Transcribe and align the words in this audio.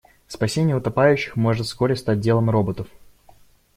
Спасение 0.27 0.75
утопающих 0.75 1.35
может 1.35 1.67
вскоре 1.67 1.95
стать 1.95 2.19
делом 2.21 2.49
роботов. 2.49 2.87